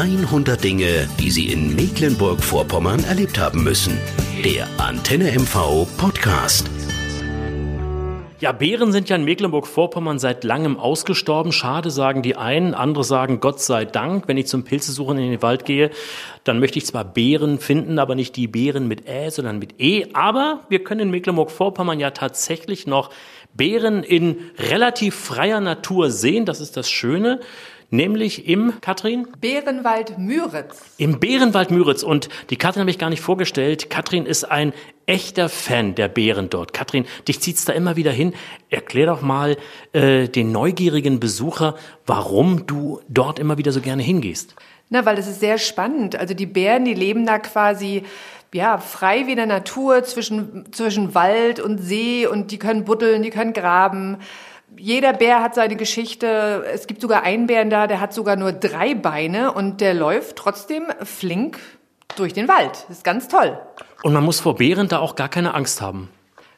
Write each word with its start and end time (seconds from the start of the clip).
100 0.00 0.64
Dinge, 0.64 1.06
die 1.18 1.30
Sie 1.30 1.52
in 1.52 1.76
Mecklenburg-Vorpommern 1.76 3.04
erlebt 3.04 3.38
haben 3.38 3.62
müssen. 3.62 3.98
Der 4.42 4.66
Antenne 4.78 5.30
MV 5.30 5.86
Podcast. 5.98 6.70
Ja, 8.38 8.52
Bären 8.52 8.92
sind 8.92 9.10
ja 9.10 9.16
in 9.16 9.26
Mecklenburg-Vorpommern 9.26 10.18
seit 10.18 10.42
langem 10.42 10.78
ausgestorben. 10.78 11.52
Schade, 11.52 11.90
sagen 11.90 12.22
die 12.22 12.34
einen, 12.36 12.72
andere 12.72 13.04
sagen 13.04 13.40
Gott 13.40 13.60
sei 13.60 13.84
Dank. 13.84 14.26
Wenn 14.26 14.38
ich 14.38 14.46
zum 14.46 14.64
Pilzesuchen 14.64 15.18
in 15.18 15.32
den 15.32 15.42
Wald 15.42 15.66
gehe, 15.66 15.90
dann 16.44 16.60
möchte 16.60 16.78
ich 16.78 16.86
zwar 16.86 17.04
Bären 17.04 17.58
finden, 17.58 17.98
aber 17.98 18.14
nicht 18.14 18.36
die 18.36 18.48
Bären 18.48 18.88
mit 18.88 19.06
Ä, 19.06 19.28
sondern 19.28 19.58
mit 19.58 19.78
E. 19.82 20.06
Aber 20.14 20.60
wir 20.70 20.82
können 20.82 21.00
in 21.00 21.10
Mecklenburg-Vorpommern 21.10 22.00
ja 22.00 22.12
tatsächlich 22.12 22.86
noch 22.86 23.10
Bären 23.52 24.02
in 24.02 24.38
relativ 24.56 25.14
freier 25.14 25.60
Natur 25.60 26.10
sehen. 26.10 26.46
Das 26.46 26.62
ist 26.62 26.78
das 26.78 26.90
Schöne 26.90 27.40
nämlich 27.90 28.48
im, 28.48 28.80
Katrin? 28.80 29.28
Bärenwald 29.40 30.18
Müritz. 30.18 30.80
Im 30.96 31.20
Bärenwald 31.20 31.70
Müritz. 31.70 32.02
Und 32.02 32.28
die 32.50 32.56
Katrin 32.56 32.80
habe 32.80 32.90
ich 32.90 32.98
gar 32.98 33.10
nicht 33.10 33.20
vorgestellt. 33.20 33.90
Katrin 33.90 34.26
ist 34.26 34.44
ein 34.44 34.72
echter 35.06 35.48
Fan 35.48 35.94
der 35.94 36.08
Bären 36.08 36.50
dort. 36.50 36.72
Katrin, 36.72 37.04
dich 37.26 37.40
zieht's 37.40 37.64
da 37.64 37.72
immer 37.72 37.96
wieder 37.96 38.12
hin. 38.12 38.34
Erklär 38.68 39.06
doch 39.06 39.22
mal 39.22 39.56
äh, 39.92 40.28
den 40.28 40.52
neugierigen 40.52 41.20
Besucher, 41.20 41.76
warum 42.06 42.66
du 42.66 43.00
dort 43.08 43.38
immer 43.38 43.58
wieder 43.58 43.72
so 43.72 43.80
gerne 43.80 44.02
hingehst. 44.02 44.54
Na, 44.88 45.04
weil 45.06 45.16
das 45.16 45.28
ist 45.28 45.40
sehr 45.40 45.58
spannend. 45.58 46.16
Also 46.16 46.34
die 46.34 46.46
Bären, 46.46 46.84
die 46.84 46.94
leben 46.94 47.26
da 47.26 47.38
quasi 47.38 48.02
ja, 48.52 48.78
frei 48.78 49.26
wie 49.26 49.32
in 49.32 49.36
der 49.36 49.46
Natur 49.46 50.02
zwischen, 50.04 50.72
zwischen 50.72 51.14
Wald 51.14 51.60
und 51.60 51.78
See 51.78 52.26
und 52.26 52.50
die 52.50 52.58
können 52.58 52.84
buddeln, 52.84 53.22
die 53.22 53.30
können 53.30 53.52
graben 53.52 54.18
jeder 54.76 55.12
Bär 55.12 55.42
hat 55.42 55.54
seine 55.54 55.76
Geschichte. 55.76 56.64
Es 56.72 56.86
gibt 56.86 57.00
sogar 57.00 57.22
einen 57.22 57.46
Bären 57.46 57.70
da, 57.70 57.86
der 57.86 58.00
hat 58.00 58.12
sogar 58.12 58.36
nur 58.36 58.52
drei 58.52 58.94
Beine 58.94 59.52
und 59.52 59.80
der 59.80 59.94
läuft 59.94 60.36
trotzdem 60.36 60.84
flink 61.02 61.58
durch 62.16 62.32
den 62.32 62.48
Wald. 62.48 62.84
Das 62.88 62.98
ist 62.98 63.04
ganz 63.04 63.28
toll. 63.28 63.58
Und 64.02 64.12
man 64.12 64.24
muss 64.24 64.40
vor 64.40 64.56
Bären 64.56 64.88
da 64.88 64.98
auch 64.98 65.14
gar 65.14 65.28
keine 65.28 65.54
Angst 65.54 65.80
haben. 65.80 66.08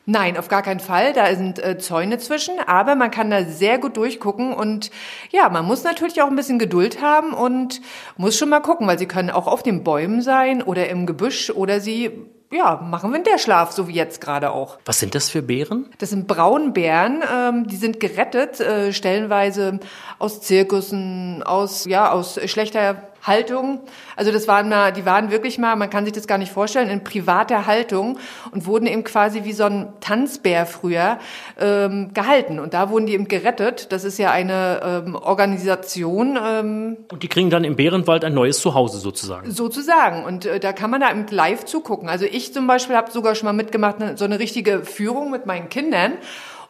Nein, 0.05 0.37
auf 0.37 0.49
gar 0.49 0.63
keinen 0.63 0.81
Fall. 0.81 1.13
Da 1.13 1.33
sind 1.37 1.65
äh, 1.65 1.79
Zäune 1.79 2.19
zwischen, 2.19 2.55
aber 2.67 2.97
man 2.97 3.13
kann 3.13 3.31
da 3.31 3.45
sehr 3.45 3.79
gut 3.79 3.97
durchgucken 3.97 4.53
und 4.53 4.91
ja, 5.31 5.49
man 5.49 5.65
muss 5.65 5.85
natürlich 5.85 6.21
auch 6.23 6.27
ein 6.27 6.35
bisschen 6.35 6.59
Geduld 6.59 7.01
haben 7.01 7.33
und 7.33 7.81
muss 8.17 8.37
schon 8.37 8.49
mal 8.49 8.61
gucken, 8.61 8.89
weil 8.89 8.99
sie 8.99 9.07
können 9.07 9.31
auch 9.31 9.47
auf 9.47 9.63
den 9.63 9.85
Bäumen 9.85 10.21
sein 10.21 10.61
oder 10.61 10.89
im 10.89 11.07
Gebüsch 11.07 11.51
oder 11.51 11.79
sie 11.79 12.11
ja, 12.53 12.77
machen 12.77 13.13
Winterschlaf, 13.13 13.73
so 13.73 13.89
wie 13.89 13.95
jetzt 13.95 14.21
gerade 14.21 14.51
auch. 14.51 14.79
Was 14.85 15.01
sind 15.01 15.15
das 15.15 15.31
für 15.31 15.43
Bären? 15.43 15.87
Das 15.99 16.11
sind 16.11 16.27
Braunbären, 16.27 17.23
ähm, 17.33 17.67
die 17.67 17.77
sind 17.77 18.01
gerettet, 18.01 18.61
äh, 18.61 18.93
stellenweise 18.93 19.81
aus 20.19 20.41
Zirkussen, 20.41 21.43
aus, 21.43 21.87
ja, 21.87 22.13
aus 22.13 22.39
schlechter 22.47 23.12
Haltung. 23.23 23.81
Also 24.17 24.33
das 24.33 24.49
waren 24.49 24.69
mal, 24.69 24.93
die 24.93 25.07
waren 25.07 25.31
wirklich 25.31 25.59
mal, 25.59 25.77
man 25.77 25.91
kann 25.91 26.05
sich 26.05 26.13
das 26.13 26.27
gar 26.27 26.39
nicht 26.39 26.53
vorstellen, 26.53 26.91
in 26.91 27.05
privater 27.05 27.67
Haltung 27.67 28.19
und 28.51 28.67
wurden 28.67 28.87
eben 28.87 29.05
quasi 29.05 29.45
wie 29.45 29.53
so 29.53 29.65
ein 29.65 29.93
Tanzbär 30.01 30.67
früher 30.67 31.19
ähm, 31.61 32.13
gehalten. 32.15 32.59
Und 32.59 32.75
da 32.75 32.91
wurden 32.91 33.07
die 33.07 33.15
eben 33.15 33.29
gerettet. 33.29 33.93
Das 33.93 34.05
ist 34.05 34.19
ja 34.19 34.33
eine 34.33 35.05
ähm, 35.07 35.15
Organisation. 35.15 36.39
Ähm, 36.45 36.97
und 37.13 37.23
die 37.23 37.29
kriegen 37.29 37.51
dann 37.51 37.65
im 37.65 37.77
Bärenwald 37.77 38.25
ein 38.25 38.35
neues 38.35 38.61
Zuhause 38.61 38.99
sozusagen. 38.99 39.51
Sozusagen. 39.51 40.25
Und 40.25 40.47
äh, 40.47 40.59
da 40.59 40.73
kann 40.73 40.91
man 40.91 41.01
da 41.01 41.11
eben 41.11 41.27
live 41.31 41.65
zugucken. 41.65 42.09
Also 42.09 42.25
ich 42.25 42.53
zum 42.53 42.67
Beispiel 42.67 42.97
habe 42.97 43.11
sogar 43.13 43.35
schon 43.35 43.47
mal 43.47 43.53
mitgemacht, 43.53 43.97
so 44.17 44.25
eine 44.25 44.39
richtige 44.41 44.85
Führung 44.85 45.31
mit 45.31 45.47
meinen 45.47 45.69
Kindern. 45.69 46.15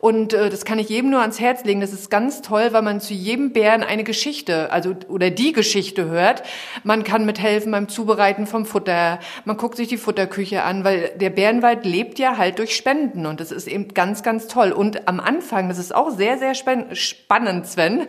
Und 0.03 0.33
äh, 0.33 0.50
das 0.50 0.64
kann 0.64 0.81
ich 0.81 0.89
jedem 0.89 1.11
nur 1.11 1.20
ans 1.20 1.39
Herz 1.39 1.62
legen. 1.62 1.81
Das 1.81 1.92
ist 1.92 2.11
ganz 2.11 2.42
toll, 2.42 2.70
weil 2.72 2.83
man 2.83 3.00
zu 3.00 3.14
jedem 3.14 3.53
Bären 3.53 3.84
eine 3.84 4.03
Geschichte, 4.03 4.72
also 4.72 4.97
oder 5.06 5.31
die 5.31 5.53
Geschichte 5.53 6.06
hört. 6.06 6.42
Man 6.83 7.05
kann 7.05 7.25
mithelfen 7.25 7.70
beim 7.70 7.89
Zubereiten 7.89 8.48
vom 8.48 8.67
Futter. 8.67 9.20
Man 9.45 9.56
guckt 9.56 9.77
sich 9.77 9.86
die 9.86 9.97
Futterküche 9.97 10.64
an, 10.64 10.83
weil 10.83 11.12
der 11.20 11.30
Bärenwald 11.30 11.86
lebt 11.86 12.19
ja 12.19 12.36
halt 12.36 12.58
durch 12.58 12.75
Spenden 12.75 13.27
und 13.27 13.39
das 13.39 13.52
ist 13.52 13.68
eben 13.68 13.95
ganz, 13.95 14.24
ganz 14.24 14.48
toll. 14.48 14.73
Und 14.73 15.07
am 15.07 15.20
Anfang, 15.20 15.68
das 15.68 15.79
ist 15.79 15.95
auch 15.95 16.11
sehr, 16.11 16.36
sehr 16.36 16.57
spannend, 16.57 17.69
Sven. 17.69 18.08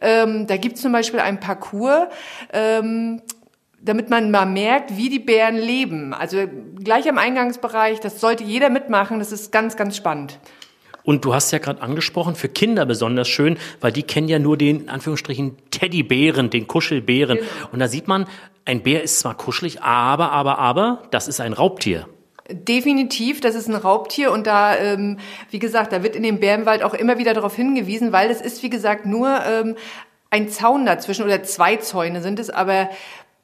Ähm, 0.00 0.46
da 0.46 0.56
gibt 0.56 0.76
es 0.76 0.80
zum 0.80 0.92
Beispiel 0.92 1.20
ein 1.20 1.40
Parcours. 1.40 2.06
Ähm, 2.54 3.20
damit 3.82 4.08
man 4.08 4.30
mal 4.30 4.46
merkt, 4.46 4.96
wie 4.96 5.10
die 5.10 5.18
Bären 5.18 5.56
leben. 5.56 6.14
Also 6.14 6.38
gleich 6.82 7.06
am 7.06 7.18
Eingangsbereich, 7.18 8.00
das 8.00 8.18
sollte 8.18 8.42
jeder 8.42 8.70
mitmachen, 8.70 9.18
das 9.18 9.30
ist 9.30 9.52
ganz, 9.52 9.76
ganz 9.76 9.94
spannend. 9.94 10.38
Und 11.04 11.24
du 11.24 11.34
hast 11.34 11.50
ja 11.52 11.58
gerade 11.58 11.82
angesprochen, 11.82 12.34
für 12.34 12.48
Kinder 12.48 12.86
besonders 12.86 13.28
schön, 13.28 13.58
weil 13.80 13.92
die 13.92 14.02
kennen 14.02 14.28
ja 14.28 14.38
nur 14.38 14.56
den, 14.56 14.80
in 14.82 14.88
Anführungsstrichen, 14.88 15.56
Teddybären, 15.70 16.50
den 16.50 16.66
Kuschelbären. 16.66 17.38
Genau. 17.38 17.48
Und 17.72 17.78
da 17.78 17.88
sieht 17.88 18.08
man, 18.08 18.26
ein 18.64 18.82
Bär 18.82 19.02
ist 19.02 19.18
zwar 19.18 19.36
kuschelig, 19.36 19.82
aber, 19.82 20.32
aber, 20.32 20.58
aber, 20.58 21.02
das 21.10 21.28
ist 21.28 21.40
ein 21.40 21.52
Raubtier. 21.52 22.08
Definitiv, 22.50 23.40
das 23.40 23.54
ist 23.54 23.68
ein 23.68 23.74
Raubtier 23.74 24.30
und 24.30 24.46
da, 24.46 24.76
ähm, 24.76 25.18
wie 25.50 25.58
gesagt, 25.58 25.92
da 25.92 26.02
wird 26.02 26.14
in 26.14 26.22
dem 26.22 26.40
Bärenwald 26.40 26.82
auch 26.82 26.92
immer 26.92 27.18
wieder 27.18 27.32
darauf 27.32 27.56
hingewiesen, 27.56 28.12
weil 28.12 28.30
es 28.30 28.40
ist, 28.40 28.62
wie 28.62 28.68
gesagt, 28.68 29.06
nur 29.06 29.40
ähm, 29.46 29.76
ein 30.30 30.48
Zaun 30.48 30.84
dazwischen 30.84 31.24
oder 31.24 31.42
zwei 31.42 31.76
Zäune 31.76 32.20
sind 32.20 32.38
es, 32.38 32.50
aber 32.50 32.90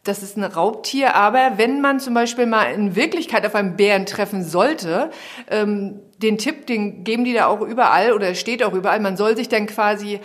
das 0.05 0.23
ist 0.23 0.37
ein 0.37 0.45
Raubtier, 0.45 1.15
aber 1.15 1.53
wenn 1.57 1.81
man 1.81 2.01
zum 2.01 2.15
Beispiel 2.15 2.47
mal 2.47 2.73
in 2.73 2.97
Wirklichkeit 2.97 3.45
auf 3.45 3.55
einen 3.55 3.77
Bären 3.77 4.07
treffen 4.07 4.43
sollte, 4.43 5.11
ähm, 5.51 6.01
den 6.19 6.39
Tipp, 6.39 6.67
den 6.67 7.05
geben 7.05 7.25
die 7.25 7.35
da 7.35 7.47
auch 7.47 7.61
überall 7.61 8.13
oder 8.13 8.35
steht 8.35 8.63
auch 8.63 8.73
überall, 8.73 9.01
man 9.01 9.17
soll 9.17 9.37
sich 9.37 9.49
dann 9.49 9.67
quasi 9.67 10.21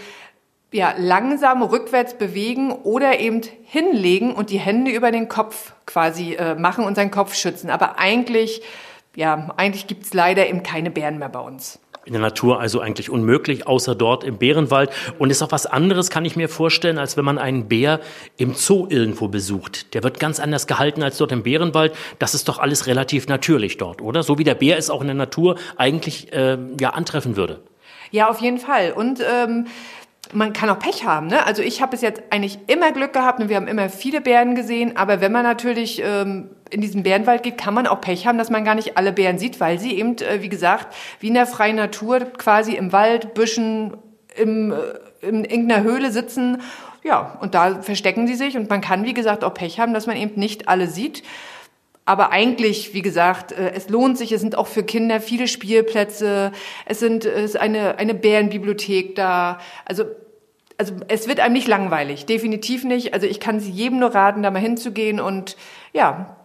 ja, 0.71 0.93
langsam 0.97 1.61
rückwärts 1.61 2.17
bewegen 2.17 2.71
oder 2.71 3.19
eben 3.19 3.41
hinlegen 3.63 4.33
und 4.33 4.49
die 4.49 4.59
Hände 4.59 4.91
über 4.91 5.11
den 5.11 5.27
Kopf 5.27 5.73
quasi 5.85 6.33
äh, 6.33 6.55
machen 6.55 6.85
und 6.85 6.95
seinen 6.95 7.11
Kopf 7.11 7.33
schützen. 7.33 7.69
Aber 7.69 7.97
eigentlich, 7.97 8.61
ja, 9.15 9.53
eigentlich 9.57 9.87
gibt's 9.87 10.13
leider 10.13 10.47
eben 10.47 10.63
keine 10.63 10.91
Bären 10.91 11.19
mehr 11.19 11.29
bei 11.29 11.39
uns 11.39 11.79
in 12.05 12.13
der 12.13 12.21
Natur 12.21 12.59
also 12.59 12.79
eigentlich 12.79 13.09
unmöglich, 13.09 13.67
außer 13.67 13.95
dort 13.95 14.23
im 14.23 14.37
Bärenwald. 14.37 14.91
Und 15.17 15.29
ist 15.29 15.41
auch 15.41 15.51
was 15.51 15.65
anderes, 15.65 16.09
kann 16.09 16.25
ich 16.25 16.35
mir 16.35 16.49
vorstellen, 16.49 16.97
als 16.97 17.17
wenn 17.17 17.25
man 17.25 17.37
einen 17.37 17.67
Bär 17.67 17.99
im 18.37 18.53
Zoo 18.53 18.87
irgendwo 18.89 19.27
besucht. 19.27 19.93
Der 19.93 20.03
wird 20.03 20.19
ganz 20.19 20.39
anders 20.39 20.67
gehalten 20.67 21.03
als 21.03 21.17
dort 21.17 21.31
im 21.31 21.43
Bärenwald. 21.43 21.93
Das 22.19 22.33
ist 22.33 22.47
doch 22.47 22.59
alles 22.59 22.87
relativ 22.87 23.27
natürlich 23.27 23.77
dort, 23.77 24.01
oder? 24.01 24.23
So 24.23 24.37
wie 24.37 24.43
der 24.43 24.55
Bär 24.55 24.77
es 24.77 24.89
auch 24.89 25.01
in 25.01 25.07
der 25.07 25.15
Natur 25.15 25.55
eigentlich 25.77 26.31
äh, 26.31 26.57
ja 26.79 26.91
antreffen 26.91 27.35
würde. 27.35 27.61
Ja, 28.11 28.29
auf 28.29 28.39
jeden 28.39 28.59
Fall. 28.59 28.93
Und 28.93 29.19
ähm, 29.19 29.67
man 30.35 30.53
kann 30.53 30.69
auch 30.69 30.79
Pech 30.79 31.05
haben. 31.05 31.27
Ne? 31.27 31.45
Also 31.45 31.61
ich 31.61 31.81
habe 31.81 31.91
bis 31.91 32.01
jetzt 32.01 32.21
eigentlich 32.29 32.59
immer 32.67 32.91
Glück 32.91 33.13
gehabt 33.13 33.39
und 33.39 33.49
wir 33.49 33.55
haben 33.55 33.67
immer 33.67 33.89
viele 33.89 34.21
Bären 34.21 34.55
gesehen. 34.55 34.97
Aber 34.97 35.21
wenn 35.21 35.31
man 35.31 35.43
natürlich 35.43 36.01
ähm, 36.03 36.49
in 36.69 36.81
diesen 36.81 37.03
Bärenwald 37.03 37.43
geht, 37.43 37.57
kann 37.57 37.73
man 37.73 37.87
auch 37.87 38.01
Pech 38.01 38.27
haben, 38.27 38.37
dass 38.37 38.49
man 38.49 38.65
gar 38.65 38.75
nicht 38.75 38.97
alle 38.97 39.11
Bären 39.11 39.37
sieht, 39.37 39.59
weil 39.59 39.79
sie 39.79 39.97
eben, 39.97 40.17
äh, 40.17 40.41
wie 40.41 40.49
gesagt, 40.49 40.93
wie 41.19 41.29
in 41.29 41.33
der 41.33 41.47
freien 41.47 41.77
Natur 41.77 42.19
quasi 42.19 42.73
im 42.73 42.91
Wald, 42.91 43.33
Büschen, 43.33 43.95
im, 44.35 44.71
äh, 44.71 44.75
in 45.27 45.45
irgendeiner 45.45 45.83
Höhle 45.83 46.11
sitzen. 46.11 46.61
Ja, 47.03 47.37
und 47.41 47.55
da 47.55 47.81
verstecken 47.81 48.27
sie 48.27 48.35
sich 48.35 48.57
und 48.57 48.69
man 48.69 48.81
kann, 48.81 49.05
wie 49.05 49.13
gesagt, 49.13 49.43
auch 49.43 49.53
Pech 49.53 49.79
haben, 49.79 49.93
dass 49.93 50.07
man 50.07 50.17
eben 50.17 50.39
nicht 50.39 50.67
alle 50.67 50.87
sieht. 50.87 51.23
Aber 52.07 52.31
eigentlich, 52.31 52.93
wie 52.93 53.01
gesagt, 53.01 53.51
äh, 53.51 53.71
es 53.73 53.89
lohnt 53.89 54.17
sich. 54.17 54.31
Es 54.31 54.41
sind 54.41 54.57
auch 54.57 54.67
für 54.67 54.83
Kinder 54.83 55.19
viele 55.19 55.47
Spielplätze. 55.47 56.51
Es 56.85 56.99
sind 56.99 57.25
es 57.25 57.51
ist 57.51 57.57
eine 57.57 57.97
eine 57.97 58.13
Bärenbibliothek 58.13 59.15
da. 59.15 59.59
Also 59.85 60.05
also 60.77 60.95
es 61.07 61.27
wird 61.27 61.39
einem 61.39 61.53
nicht 61.53 61.67
langweilig, 61.67 62.25
definitiv 62.25 62.83
nicht. 62.83 63.13
Also 63.13 63.27
ich 63.27 63.39
kann 63.39 63.59
Sie 63.59 63.71
jedem 63.71 63.99
nur 63.99 64.13
raten, 64.13 64.43
da 64.43 64.51
mal 64.51 64.59
hinzugehen 64.59 65.19
und 65.19 65.55
ja, 65.93 66.37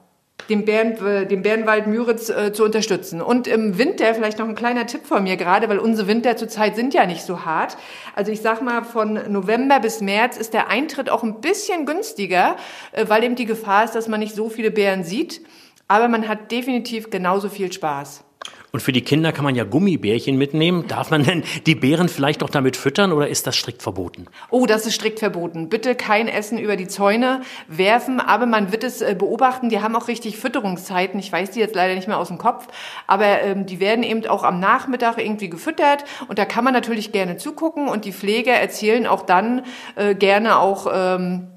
den, 0.49 0.65
Bären, 0.65 1.05
äh, 1.05 1.27
den 1.27 1.43
Bärenwald 1.43 1.87
Müritz 1.87 2.29
äh, 2.29 2.53
zu 2.53 2.65
unterstützen. 2.65 3.21
Und 3.21 3.47
im 3.47 3.79
Winter 3.79 4.15
vielleicht 4.15 4.39
noch 4.39 4.49
ein 4.49 4.55
kleiner 4.55 4.87
Tipp 4.87 5.07
von 5.07 5.23
mir 5.23 5.37
gerade, 5.37 5.69
weil 5.69 5.79
unsere 5.79 6.09
Winter 6.09 6.37
zurzeit 6.37 6.77
sind 6.77 6.95
ja 6.95 7.07
nicht 7.07 7.23
so 7.23 7.45
hart. 7.45 7.77
Also 8.15 8.33
ich 8.33 8.41
sag 8.41 8.63
mal, 8.63 8.85
von 8.85 9.19
November 9.29 9.81
bis 9.81 10.01
März 10.01 10.37
ist 10.37 10.55
der 10.55 10.69
Eintritt 10.69 11.11
auch 11.11 11.23
ein 11.23 11.41
bisschen 11.41 11.87
günstiger, 11.87 12.57
äh, 12.93 13.07
weil 13.09 13.25
eben 13.25 13.37
die 13.37 13.47
Gefahr 13.47 13.85
ist, 13.85 13.95
dass 13.95 14.09
man 14.09 14.21
nicht 14.21 14.35
so 14.35 14.49
viele 14.49 14.71
Bären 14.71 15.05
sieht. 15.05 15.41
Aber 15.89 16.09
man 16.09 16.29
hat 16.29 16.53
definitiv 16.53 17.11
genauso 17.11 17.49
viel 17.49 17.73
Spaß. 17.73 18.25
Und 18.73 18.81
für 18.81 18.93
die 18.93 19.03
Kinder 19.03 19.33
kann 19.33 19.45
man 19.45 19.55
ja 19.55 19.65
Gummibärchen 19.65 20.37
mitnehmen. 20.37 20.87
Darf 20.87 21.11
man 21.11 21.25
denn 21.25 21.43
die 21.67 21.75
Bären 21.75 22.09
vielleicht 22.09 22.43
auch 22.43 22.51
damit 22.51 22.77
füttern 22.77 23.13
oder 23.13 23.29
ist 23.29 23.47
das 23.47 23.57
strikt 23.57 23.83
verboten? 23.83 24.27
Oh, 24.51 24.67
das 24.67 24.87
ist 24.87 24.95
strikt 24.95 25.19
verboten. 25.19 25.69
Bitte 25.69 25.95
kein 25.95 26.29
Essen 26.29 26.59
über 26.59 26.77
die 26.77 26.89
Zäune 26.89 27.43
werfen, 27.69 28.21
aber 28.21 28.47
man 28.47 28.73
wird 28.73 28.85
es 28.85 29.03
äh, 29.03 29.17
beobachten. 29.19 29.69
Die 29.69 29.81
haben 29.81 29.97
auch 29.97 30.09
richtig 30.09 30.37
Fütterungszeiten. 30.37 31.19
Ich 31.19 31.33
weiß 31.33 31.51
die 31.51 31.61
jetzt 31.61 31.75
leider 31.75 31.95
nicht 31.95 32.09
mehr 32.09 32.19
aus 32.19 32.29
dem 32.29 32.39
Kopf, 32.39 32.69
aber 33.07 33.43
ähm, 33.43 33.67
die 33.67 33.81
werden 33.81 34.05
eben 34.05 34.27
auch 34.27 34.45
am 34.45 34.61
Nachmittag 34.61 35.19
irgendwie 35.19 35.51
gefüttert 35.51 36.05
und 36.29 36.39
da 36.39 36.45
kann 36.45 36.65
man 36.65 36.73
natürlich 36.73 37.13
gerne 37.13 37.37
zugucken 37.37 37.89
und 37.89 38.05
die 38.05 38.13
Pfleger 38.13 38.53
erzählen 38.53 39.07
auch 39.07 39.23
dann 39.23 39.63
äh, 39.97 40.15
gerne 40.15 40.59
auch 40.59 40.87
ähm, 40.93 41.50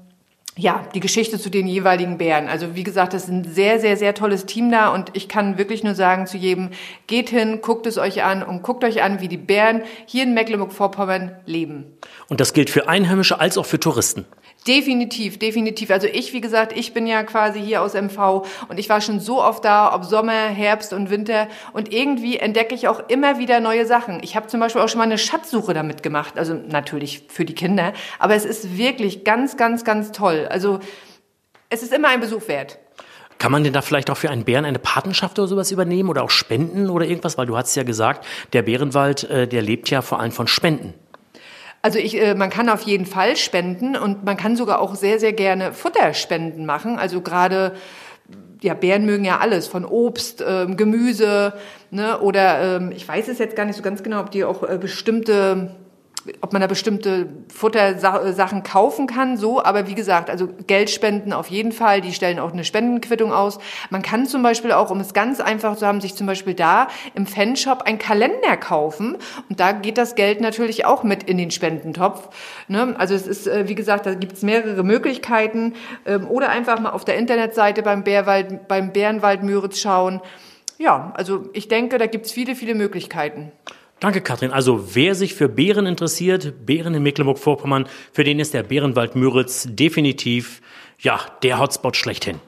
ja, 0.56 0.86
die 0.94 1.00
Geschichte 1.00 1.38
zu 1.38 1.50
den 1.50 1.66
jeweiligen 1.66 2.16
Bären. 2.16 2.48
Also 2.48 2.76
wie 2.76 2.84
gesagt, 2.84 3.12
das 3.12 3.24
ist 3.24 3.30
ein 3.30 3.44
sehr, 3.44 3.80
sehr, 3.80 3.96
sehr 3.96 4.14
tolles 4.14 4.46
Team 4.46 4.70
da 4.70 4.88
und 4.88 5.10
ich 5.14 5.28
kann 5.28 5.58
wirklich 5.58 5.82
nur 5.82 5.94
sagen 5.94 6.26
zu 6.26 6.36
jedem, 6.36 6.70
geht 7.06 7.30
hin, 7.30 7.60
guckt 7.60 7.86
es 7.86 7.98
euch 7.98 8.22
an 8.22 8.42
und 8.42 8.62
guckt 8.62 8.84
euch 8.84 9.02
an, 9.02 9.20
wie 9.20 9.28
die 9.28 9.36
Bären 9.36 9.82
hier 10.06 10.22
in 10.22 10.34
Mecklenburg-Vorpommern 10.34 11.32
leben. 11.46 11.84
Und 12.28 12.40
das 12.40 12.52
gilt 12.52 12.70
für 12.70 12.88
Einheimische 12.88 13.40
als 13.40 13.58
auch 13.58 13.66
für 13.66 13.80
Touristen. 13.80 14.26
Definitiv, 14.66 15.38
definitiv. 15.38 15.90
Also 15.90 16.06
ich, 16.06 16.32
wie 16.32 16.40
gesagt, 16.40 16.72
ich 16.74 16.94
bin 16.94 17.06
ja 17.06 17.22
quasi 17.22 17.60
hier 17.60 17.82
aus 17.82 17.92
MV 17.92 18.46
und 18.68 18.78
ich 18.78 18.88
war 18.88 19.02
schon 19.02 19.20
so 19.20 19.42
oft 19.42 19.62
da, 19.62 19.94
ob 19.94 20.04
Sommer, 20.04 20.32
Herbst 20.32 20.94
und 20.94 21.10
Winter 21.10 21.48
und 21.74 21.92
irgendwie 21.92 22.38
entdecke 22.38 22.74
ich 22.74 22.88
auch 22.88 23.08
immer 23.08 23.38
wieder 23.38 23.60
neue 23.60 23.84
Sachen. 23.84 24.20
Ich 24.22 24.36
habe 24.36 24.46
zum 24.46 24.60
Beispiel 24.60 24.80
auch 24.80 24.88
schon 24.88 24.98
mal 24.98 25.04
eine 25.04 25.18
Schatzsuche 25.18 25.74
damit 25.74 26.02
gemacht, 26.02 26.38
also 26.38 26.54
natürlich 26.54 27.24
für 27.28 27.44
die 27.44 27.54
Kinder, 27.54 27.92
aber 28.18 28.36
es 28.36 28.46
ist 28.46 28.78
wirklich 28.78 29.22
ganz, 29.22 29.58
ganz, 29.58 29.84
ganz 29.84 30.12
toll. 30.12 30.48
Also 30.50 30.80
es 31.68 31.82
ist 31.82 31.92
immer 31.92 32.08
ein 32.08 32.20
Besuch 32.20 32.48
wert. 32.48 32.78
Kann 33.38 33.52
man 33.52 33.64
denn 33.64 33.74
da 33.74 33.82
vielleicht 33.82 34.08
auch 34.08 34.16
für 34.16 34.30
einen 34.30 34.44
Bären 34.44 34.64
eine 34.64 34.78
Patenschaft 34.78 35.38
oder 35.38 35.48
sowas 35.48 35.70
übernehmen 35.72 36.08
oder 36.08 36.22
auch 36.22 36.30
spenden 36.30 36.88
oder 36.88 37.04
irgendwas? 37.04 37.36
Weil 37.36 37.46
du 37.46 37.56
hast 37.56 37.74
ja 37.74 37.82
gesagt, 37.82 38.24
der 38.54 38.62
Bärenwald, 38.62 39.24
äh, 39.24 39.46
der 39.46 39.60
lebt 39.60 39.90
ja 39.90 40.00
vor 40.00 40.20
allem 40.20 40.32
von 40.32 40.46
Spenden. 40.46 40.94
Also 41.84 41.98
ich, 41.98 42.18
äh, 42.18 42.34
man 42.34 42.48
kann 42.48 42.70
auf 42.70 42.80
jeden 42.80 43.04
Fall 43.04 43.36
spenden 43.36 43.94
und 43.94 44.24
man 44.24 44.38
kann 44.38 44.56
sogar 44.56 44.80
auch 44.80 44.94
sehr, 44.94 45.20
sehr 45.20 45.34
gerne 45.34 45.74
Futterspenden 45.74 46.64
machen. 46.64 46.98
Also 46.98 47.20
gerade 47.20 47.74
ja, 48.62 48.72
Bären 48.72 49.04
mögen 49.04 49.26
ja 49.26 49.40
alles, 49.40 49.66
von 49.66 49.84
Obst, 49.84 50.42
ähm, 50.48 50.78
Gemüse, 50.78 51.52
ne, 51.90 52.18
oder 52.20 52.78
ähm, 52.78 52.90
ich 52.90 53.06
weiß 53.06 53.28
es 53.28 53.38
jetzt 53.38 53.54
gar 53.54 53.66
nicht 53.66 53.76
so 53.76 53.82
ganz 53.82 54.02
genau, 54.02 54.20
ob 54.20 54.30
die 54.30 54.44
auch 54.44 54.62
äh, 54.62 54.78
bestimmte 54.78 55.76
ob 56.40 56.52
man 56.52 56.62
da 56.62 56.66
bestimmte 56.66 57.28
Futtersachen 57.52 58.62
kaufen 58.62 59.06
kann, 59.06 59.36
so. 59.36 59.62
Aber 59.62 59.86
wie 59.86 59.94
gesagt, 59.94 60.30
also 60.30 60.48
Geld 60.66 60.90
spenden 60.90 61.32
auf 61.32 61.48
jeden 61.48 61.72
Fall. 61.72 62.00
Die 62.00 62.12
stellen 62.12 62.38
auch 62.38 62.52
eine 62.52 62.64
Spendenquittung 62.64 63.32
aus. 63.32 63.58
Man 63.90 64.02
kann 64.02 64.26
zum 64.26 64.42
Beispiel 64.42 64.72
auch, 64.72 64.90
um 64.90 65.00
es 65.00 65.12
ganz 65.12 65.40
einfach 65.40 65.76
zu 65.76 65.86
haben, 65.86 66.00
sich 66.00 66.14
zum 66.14 66.26
Beispiel 66.26 66.54
da 66.54 66.88
im 67.14 67.26
Fanshop 67.26 67.82
einen 67.82 67.98
Kalender 67.98 68.56
kaufen. 68.56 69.16
Und 69.48 69.60
da 69.60 69.72
geht 69.72 69.98
das 69.98 70.14
Geld 70.14 70.40
natürlich 70.40 70.86
auch 70.86 71.02
mit 71.02 71.24
in 71.24 71.38
den 71.38 71.50
Spendentopf. 71.50 72.28
Ne? 72.68 72.94
Also 72.98 73.14
es 73.14 73.26
ist, 73.26 73.46
äh, 73.46 73.68
wie 73.68 73.74
gesagt, 73.74 74.06
da 74.06 74.14
gibt 74.14 74.34
es 74.34 74.42
mehrere 74.42 74.82
Möglichkeiten. 74.82 75.74
Ähm, 76.06 76.26
oder 76.28 76.48
einfach 76.48 76.80
mal 76.80 76.90
auf 76.90 77.04
der 77.04 77.16
Internetseite 77.16 77.82
beim 77.82 78.04
Bärwald, 78.04 78.66
beim 78.68 78.92
Bärenwald 78.92 79.42
Müritz 79.42 79.78
schauen. 79.78 80.20
Ja, 80.78 81.12
also 81.14 81.48
ich 81.52 81.68
denke, 81.68 81.98
da 81.98 82.06
gibt 82.06 82.26
es 82.26 82.32
viele, 82.32 82.54
viele 82.54 82.74
Möglichkeiten. 82.74 83.52
Danke, 84.00 84.20
Katrin. 84.20 84.50
Also 84.50 84.94
wer 84.94 85.14
sich 85.14 85.34
für 85.34 85.48
Bären 85.48 85.86
interessiert, 85.86 86.66
Bären 86.66 86.94
in 86.94 87.02
Mecklenburg-Vorpommern, 87.02 87.86
für 88.12 88.24
den 88.24 88.38
ist 88.38 88.52
der 88.52 88.62
Bärenwald 88.62 89.16
Müritz 89.16 89.66
definitiv 89.70 90.60
ja 90.98 91.20
der 91.42 91.58
Hotspot 91.58 91.96
schlechthin. 91.96 92.40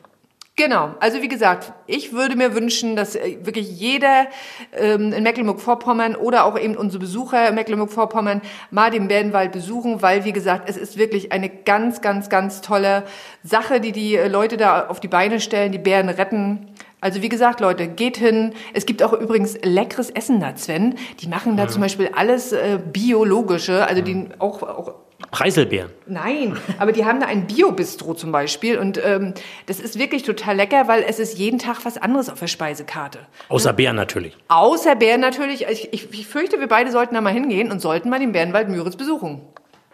Genau, 0.58 0.94
also 1.00 1.20
wie 1.20 1.28
gesagt, 1.28 1.74
ich 1.86 2.14
würde 2.14 2.34
mir 2.34 2.54
wünschen, 2.54 2.96
dass 2.96 3.14
äh, 3.14 3.36
wirklich 3.42 3.78
jeder 3.78 4.26
ähm, 4.72 5.12
in 5.12 5.22
Mecklenburg-Vorpommern 5.22 6.16
oder 6.16 6.46
auch 6.46 6.58
eben 6.58 6.78
unsere 6.78 6.98
Besucher 6.98 7.50
in 7.50 7.54
Mecklenburg-Vorpommern 7.54 8.40
mal 8.70 8.90
den 8.90 9.06
Bärenwald 9.06 9.52
besuchen, 9.52 10.00
weil 10.00 10.24
wie 10.24 10.32
gesagt, 10.32 10.66
es 10.66 10.78
ist 10.78 10.96
wirklich 10.96 11.30
eine 11.30 11.50
ganz, 11.50 12.00
ganz, 12.00 12.30
ganz 12.30 12.62
tolle 12.62 13.02
Sache, 13.42 13.82
die 13.82 13.92
die 13.92 14.16
äh, 14.16 14.28
Leute 14.28 14.56
da 14.56 14.86
auf 14.86 14.98
die 14.98 15.08
Beine 15.08 15.40
stellen, 15.40 15.72
die 15.72 15.78
Bären 15.78 16.08
retten. 16.08 16.70
Also 17.06 17.22
wie 17.22 17.28
gesagt, 17.28 17.60
Leute, 17.60 17.86
geht 17.86 18.16
hin. 18.16 18.52
Es 18.74 18.84
gibt 18.84 19.00
auch 19.00 19.12
übrigens 19.12 19.56
leckeres 19.62 20.10
Essen 20.10 20.40
da, 20.40 20.56
Sven. 20.56 20.96
Die 21.20 21.28
machen 21.28 21.56
da 21.56 21.62
ja. 21.62 21.68
zum 21.68 21.80
Beispiel 21.80 22.10
alles 22.12 22.50
äh, 22.50 22.80
biologische, 22.84 23.86
also 23.86 24.02
die 24.02 24.26
auch, 24.40 24.60
auch 24.64 24.94
Preiselbeeren. 25.30 25.92
Nein, 26.08 26.56
aber 26.80 26.90
die 26.90 27.04
haben 27.04 27.20
da 27.20 27.26
ein 27.26 27.46
Bio-Bistro 27.46 28.14
zum 28.14 28.32
Beispiel 28.32 28.76
und 28.76 29.00
ähm, 29.04 29.34
das 29.66 29.78
ist 29.78 30.00
wirklich 30.00 30.24
total 30.24 30.56
lecker, 30.56 30.88
weil 30.88 31.04
es 31.08 31.20
ist 31.20 31.38
jeden 31.38 31.60
Tag 31.60 31.84
was 31.84 31.96
anderes 31.96 32.28
auf 32.28 32.40
der 32.40 32.48
Speisekarte. 32.48 33.20
Außer 33.48 33.70
ne? 33.70 33.76
Bären 33.76 33.94
natürlich. 33.94 34.36
Außer 34.48 34.96
Bären 34.96 35.20
natürlich. 35.20 35.64
Ich, 35.70 35.92
ich, 35.92 36.12
ich 36.12 36.26
fürchte, 36.26 36.58
wir 36.58 36.66
beide 36.66 36.90
sollten 36.90 37.14
da 37.14 37.20
mal 37.20 37.32
hingehen 37.32 37.70
und 37.70 37.80
sollten 37.80 38.10
mal 38.10 38.18
den 38.18 38.32
Bärenwald 38.32 38.68
Müritz 38.68 38.96
besuchen. 38.96 39.42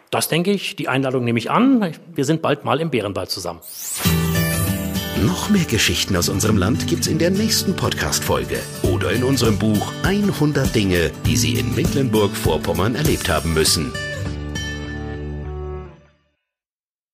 Das 0.09 0.29
denke 0.29 0.49
ich. 0.49 0.75
Die 0.77 0.87
Einladung 0.87 1.23
nehme 1.23 1.37
ich 1.37 1.51
an. 1.51 1.93
Wir 2.11 2.25
sind 2.25 2.41
bald 2.41 2.65
mal 2.65 2.81
im 2.81 2.89
Bärenwald 2.89 3.29
zusammen. 3.29 3.59
Noch 5.25 5.49
mehr 5.49 5.63
Geschichten 5.63 6.17
aus 6.17 6.27
unserem 6.27 6.57
Land 6.57 6.85
gibt's 6.85 7.07
in 7.07 7.17
der 7.17 7.31
nächsten 7.31 7.77
Podcast-Folge 7.77 8.59
oder 8.81 9.13
in 9.13 9.23
unserem 9.23 9.57
Buch 9.57 9.93
100 10.03 10.75
Dinge, 10.75 11.11
die 11.25 11.37
Sie 11.37 11.53
in 11.53 11.73
Mecklenburg-Vorpommern 11.73 12.95
erlebt 12.95 13.29
haben 13.29 13.53
müssen. 13.53 13.93